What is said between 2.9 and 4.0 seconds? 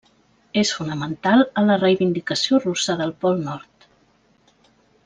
del pol nord.